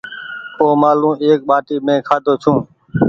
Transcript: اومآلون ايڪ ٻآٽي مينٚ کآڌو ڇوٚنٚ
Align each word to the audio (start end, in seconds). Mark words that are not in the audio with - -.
اومآلون 0.61 1.15
ايڪ 1.25 1.39
ٻآٽي 1.49 1.75
مينٚ 1.85 2.05
کآڌو 2.07 2.33
ڇوٚنٚ 2.41 2.63